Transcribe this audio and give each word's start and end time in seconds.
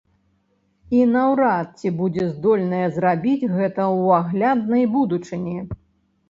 І 0.99 1.01
наўрад 1.15 1.67
ці 1.81 1.91
будзе 1.99 2.25
здольная 2.29 2.87
зрабіць 2.97 3.49
гэта 3.57 3.67
ў 4.01 4.05
агляднай 4.23 4.83
будучыні. 4.97 5.55